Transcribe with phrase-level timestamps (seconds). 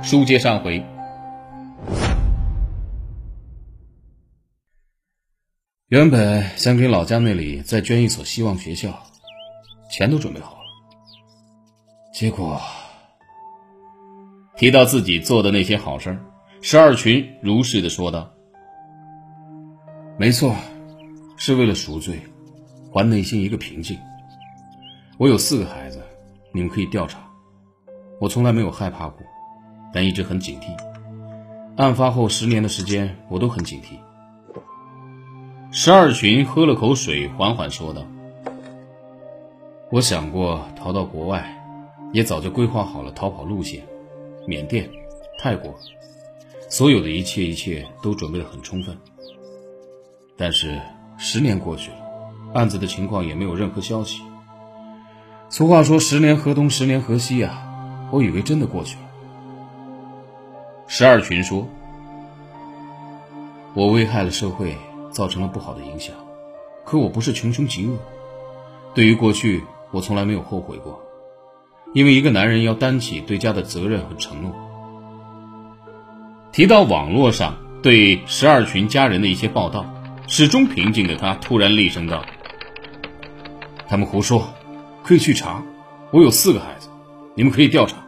[0.00, 0.82] 书接上回，
[5.88, 9.02] 原本想给老家那里再捐一所希望学校，
[9.90, 10.58] 钱都准备好了。
[12.14, 12.60] 结果
[14.56, 16.18] 提到自己做的那些好事，
[16.62, 18.32] 十二群如是的说道
[20.16, 20.54] ：“没错，
[21.36, 22.18] 是为了赎罪，
[22.90, 23.98] 还内心一个平静。
[25.18, 26.00] 我有四个孩子，
[26.54, 27.18] 你们可以调查。
[28.20, 29.22] 我从来没有害怕过。”
[29.92, 30.66] 但一直很警惕。
[31.76, 33.98] 案发后十年的时间，我都很警惕。
[35.70, 38.02] 十二群喝了口水，缓缓说道
[39.92, 41.46] ：“我想过逃到国外，
[42.12, 43.86] 也早就规划好了逃跑路线，
[44.46, 44.90] 缅甸、
[45.38, 45.74] 泰国，
[46.68, 48.96] 所有的一切一切都准备得很充分。
[50.36, 50.80] 但是
[51.16, 51.96] 十年过去了，
[52.54, 54.22] 案子的情况也没有任何消息。
[55.48, 59.02] 俗话说‘十年河东，十年河西’啊，我以为真的过去了。”
[60.90, 61.68] 十二群说
[63.74, 64.74] ：“我危害了社会，
[65.12, 66.14] 造成了不好的影响，
[66.82, 67.94] 可我不是穷凶极恶。
[68.94, 70.98] 对于过去，我从来没有后悔过，
[71.92, 74.50] 因为一个男人要担起对家的责任和承诺。”
[76.52, 79.84] 提到网络上对十二群家人的一些报道，
[80.26, 82.24] 始终平静的他突然厉声道
[83.86, 84.48] ：“他们胡说，
[85.04, 85.62] 可以去查。
[86.12, 86.88] 我有四个孩子，
[87.34, 87.98] 你们可以调查。”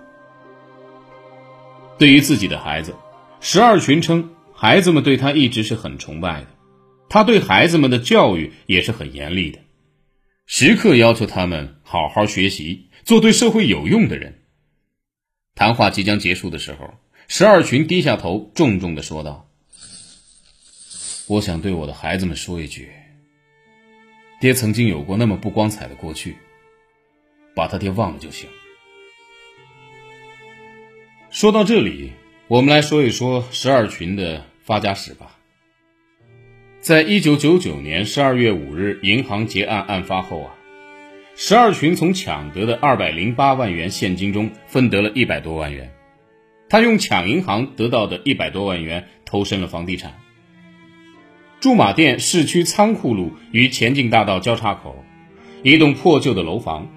[2.01, 2.97] 对于自己的孩子，
[3.43, 6.47] 十二群称孩子们对他一直是很崇拜的，
[7.11, 9.59] 他对孩子们的教育也是很严厉的，
[10.47, 14.39] 时刻要求他们好好学习，做对社会有用的人。
[15.55, 16.95] 谈话即将结束的时候，
[17.29, 19.51] 十二群低下头，重重的说道
[21.29, 22.89] ：“我想对我的孩子们说一句，
[24.41, 26.39] 爹曾经有过那么不光彩的过去，
[27.55, 28.49] 把他爹忘了就行。”
[31.41, 32.13] 说到这里，
[32.49, 35.39] 我们来说一说十二群的发家史吧。
[36.81, 40.55] 在一九九九年十二月五日银行劫案案发后啊，
[41.35, 45.91] 十二群从抢得的二百零八万元现金中分得了一百多万元，
[46.69, 50.19] 他用抢银行得到的一百多万元投身了房地产。
[51.59, 55.07] 驻马店市区仓库路与前进大道交叉口，
[55.63, 56.91] 一栋破旧的楼房，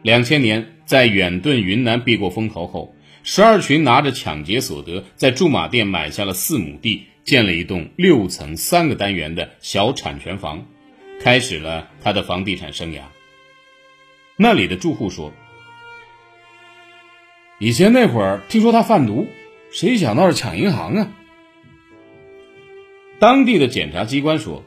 [0.00, 2.95] 两千年在远遁云南避过风头后。
[3.28, 10.64] 十二群拿着抢劫所得，在驻马店买下了四亩地，建了一栋六层三个单元的小产权房，
[11.20, 13.00] 开始了他的房地产生涯。
[14.36, 15.32] 那里的住户说
[17.58, 19.26] ：“以前那会儿听说他贩毒，
[19.72, 21.08] 谁想到是抢银行啊？”
[23.18, 24.62] 当地的检察机关说：“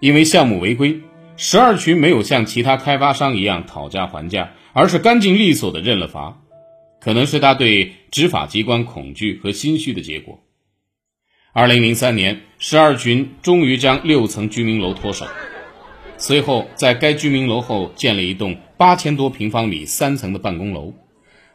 [0.00, 1.02] 因为项目违规，
[1.36, 6.40] 十二群没有像其他开发商一样讨价还价，而是干净利索的认了罚。”
[7.00, 10.40] 可能是他对执法机关恐惧和心虚的结果。
[11.52, 15.26] 二零零三年，十二群终于将六层居民楼脱手，
[16.16, 20.92] 随后在该居民楼后建了一栋八千多平方米三层的办公楼，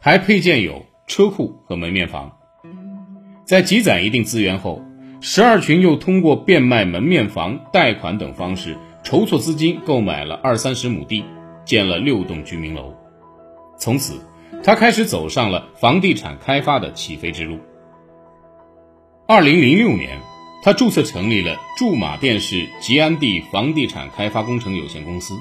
[0.00, 2.32] 还配建有车库和门面房。
[3.44, 4.82] 在积攒一定资源后，
[5.20, 11.24] 十二群又通过变卖门面房、贷款等方式筹措资金，购买了二三十亩地，
[11.64, 12.94] 建了六栋居民楼，
[13.78, 14.20] 从此。
[14.64, 17.58] 他开始走上了房地产开发的起飞之路。
[19.28, 20.18] 二零零六年，
[20.62, 25.38] 他注册成立了驻马店市吉安地房地产开发工程有限公司。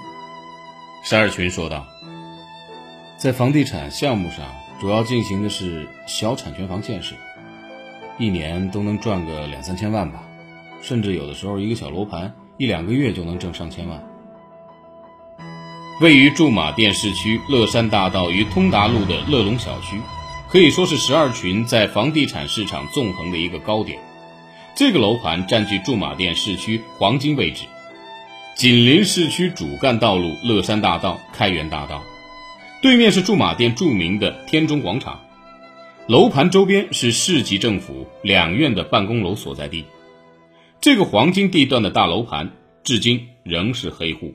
[1.03, 1.87] 十二群说道
[3.17, 4.45] ：“在房地产项目上，
[4.81, 7.15] 主要进行的是小产权房建设，
[8.17, 10.21] 一年都能赚个两三千万吧，
[10.81, 14.03] 甚至有的时候一个小楼盘一两个月就能挣上千万。”
[16.01, 20.01] 位于驻马店市区乐山大道与通达路的乐龙小区，
[20.49, 23.99] 可以说是十二群在房地产市场纵横的一个高点。
[24.75, 27.65] 这个楼盘占据驻马店市区黄金位置，
[28.55, 32.01] 紧邻市区主干道路乐山大道、开元大道，
[32.81, 35.19] 对面是驻马店著名的天中广场。
[36.07, 39.85] 楼盘周边是市级政府两院的办公楼所在地。
[40.81, 42.51] 这个黄金地段的大楼盘，
[42.83, 44.33] 至今仍是黑户。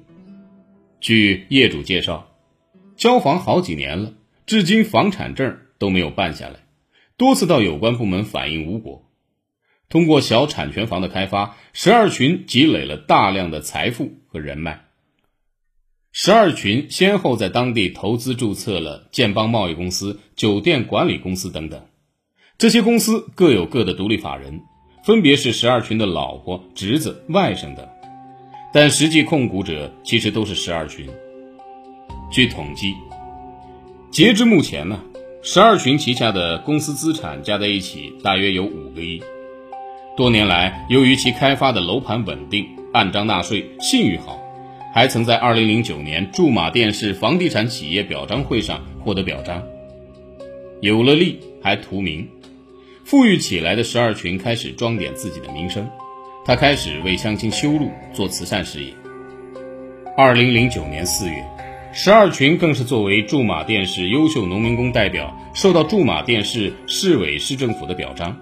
[1.00, 2.28] 据业主介绍，
[2.96, 4.14] 交房好几年了，
[4.46, 6.60] 至今房产证都没有办下来，
[7.16, 9.04] 多次到有关部门反映无果。
[9.88, 14.84] 通过小产权房的开发，十二群积累了大量的财富和人脉。
[16.12, 21.86] 十二群先后在当地投资注册了建邦贸易公司、酒店管理公司等等，
[22.58, 24.62] 这些公司各有各的独立法人，
[25.04, 27.88] 分别是十二群的老婆、侄子、外甥等。
[28.80, 31.04] 但实际控股者其实都是十二群。
[32.30, 32.94] 据统计，
[34.08, 35.00] 截至目前呢，
[35.42, 39.20] 十二群旗下的公司资产加在一起大约有五个亿。
[40.16, 44.40] 多年来，由于其开发的楼盘稳定、按章纳税、信誉好，
[44.94, 49.60] 还曾在2009年驻马店市房地产企业表彰会上获得表彰。
[50.81, 52.28] 有了利，还图名，
[53.02, 55.84] 富裕起来的十二群开始装点自己的名声。
[56.48, 58.90] 他开始为乡亲修路、做慈善事业。
[60.16, 61.44] 2009年4月，
[61.92, 68.34] 十二群更是作为驻马店市优秀农民工代表，受到驻马店市市委市政府的表彰。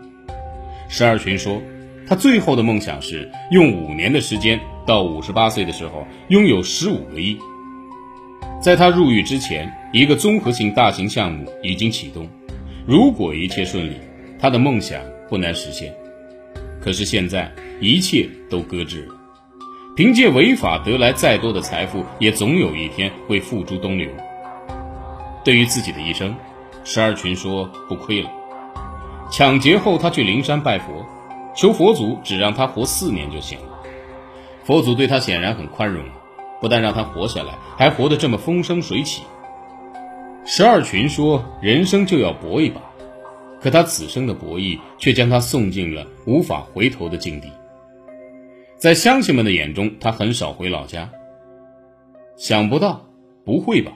[0.88, 1.60] 十二群说，
[2.06, 7.36] 他最后的梦想是用五年的时间，到五十八岁的时候拥有十五个亿。
[8.62, 12.28] 在他入狱之前，一个综合性大型项目已经启动，
[12.86, 13.96] 如果一切顺利，
[14.38, 15.92] 他的梦想不难实现。
[16.80, 17.50] 可是现在
[17.80, 19.14] 一切都搁置了，
[19.96, 24.08] 凭借违法得来再多的财富，也总有一天会付诸东流。
[25.44, 26.34] 对于自己的一生，
[26.84, 28.30] 十二群说不亏了。
[29.30, 31.04] 抢劫后，他去灵山拜佛，
[31.54, 33.78] 求佛祖只让他活四年就行了。
[34.64, 36.04] 佛祖对他显然很宽容，
[36.60, 39.22] 不但让他活下来，还活得这么风生水起。
[40.44, 42.80] 十二群说：“人生就要搏一把。”
[43.60, 47.50] 可他此生的博弈，却将他送进了无法回头的境地。
[48.78, 51.10] 在乡亲们的眼中，他很少回老家。
[52.36, 53.08] 想不到，
[53.44, 53.92] 不会吧？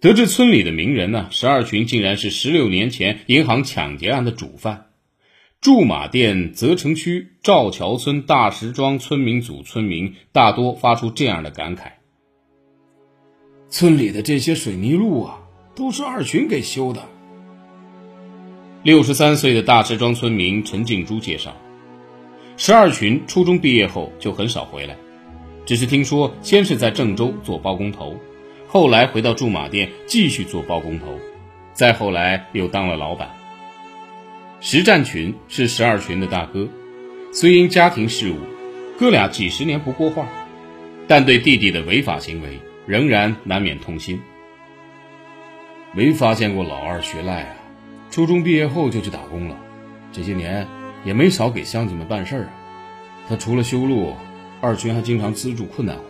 [0.00, 4.86] 得知村里的名人呢，十二群竟然是十六年前银行抢劫案的主犯。
[5.60, 11.94] 驻马店泽城区赵桥村大石庄村民组村民大多发出这样的感慨：
[13.68, 15.40] 村里的这些水泥路啊，
[15.74, 17.02] 都是二群给修的。
[18.84, 21.56] 六十三岁的大石庄村民陈静珠介绍，
[22.60, 24.96] 十二群初中毕业后就很少回来，
[25.64, 28.18] 只是听说先是在郑州做包工头。
[28.66, 31.06] 后来回到驻马店继续做包工头，
[31.72, 33.30] 再后来又当了老板。
[34.60, 36.68] 石占群是十二群的大哥，
[37.32, 38.36] 虽因家庭事务，
[38.98, 40.26] 哥俩几十年不过话，
[41.06, 44.20] 但对弟弟的违法行为仍然难免痛心。
[45.92, 47.54] 没发现过老二学赖啊，
[48.10, 49.56] 初中毕业后就去打工了，
[50.10, 50.66] 这些年
[51.04, 52.50] 也没少给乡亲们办事儿啊。
[53.28, 54.14] 他除了修路，
[54.60, 56.02] 二群还经常资助困难户。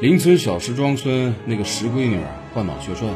[0.00, 3.08] 邻村小石庄村那个石闺女啊，患脑血栓，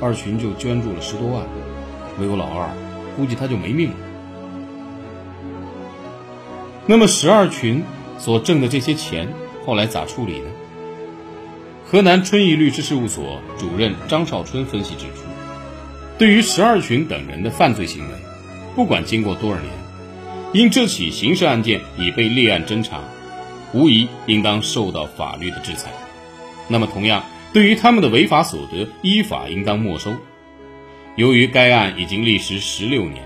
[0.00, 1.44] 二群就捐助了十多万。
[2.18, 2.70] 没有老二，
[3.16, 3.96] 估计她就没命了。
[6.86, 7.82] 那么十二群
[8.18, 9.28] 所挣的这些钱，
[9.66, 10.46] 后来咋处理呢？
[11.84, 15.22] 河南春义律师事务所主任张少春分析指出，
[16.18, 18.14] 对于十二群等人的犯罪行为，
[18.78, 19.72] 不管经过多少年，
[20.52, 23.00] 因这起刑事案件已被立案侦查。
[23.74, 25.90] 无疑应当受到法律的制裁。
[26.68, 30.14] 那么，同样对于他们的违法所得，依法应当没收。
[31.16, 33.20] 由于该案已经历时十六年，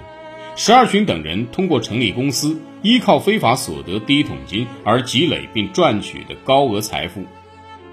[0.57, 7.27] 十二群等人通过成立公司，依靠非法所得第一桶金而积累并赚取的高额财富，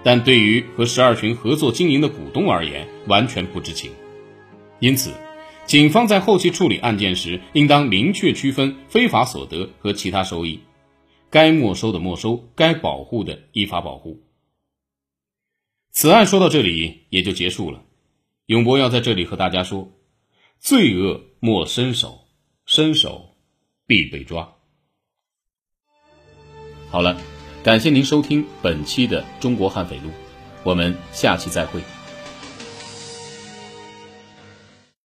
[0.02, 3.92] 但对于和十二群合作经营的股东而言，完全不知情。
[4.80, 5.12] 因此，
[5.70, 10.62] 警方在后期处理案件时，应当明确区分非法所得和其他收益。
[11.30, 14.20] 该没收的没收，该保护的依法保护。
[15.92, 17.84] 此案说到这里也就结束了。
[18.48, 19.92] 永博要在这里和大家说：
[20.58, 22.22] 罪恶莫伸手，
[22.66, 23.36] 伸手
[23.86, 24.56] 必被抓。
[26.90, 27.22] 好了，
[27.64, 30.10] 感谢您收听本期的《中国悍匪录》，
[30.64, 31.80] 我们下期再会。